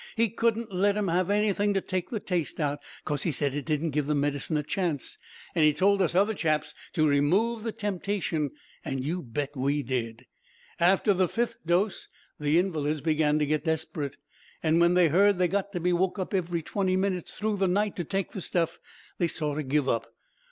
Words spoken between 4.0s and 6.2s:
the medicine a chance, an' he told us